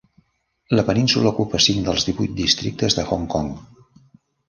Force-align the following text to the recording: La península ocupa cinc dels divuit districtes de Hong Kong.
La 0.79 0.85
península 0.87 1.29
ocupa 1.35 1.63
cinc 1.67 1.85
dels 1.89 2.09
divuit 2.09 2.35
districtes 2.43 3.01
de 3.01 3.09
Hong 3.15 3.33
Kong. 3.37 3.57